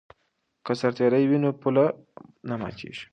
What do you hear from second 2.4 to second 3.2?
نه ماتیږي.